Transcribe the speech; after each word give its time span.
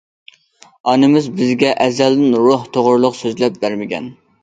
ئانىمىز 0.93 1.27
بىزگە 1.35 1.71
ئەزەلدىن 1.87 2.43
روھ 2.49 2.67
توغرىلىق 2.79 3.21
سۆزلەپ 3.23 3.65
بەرمىگەن. 3.65 4.15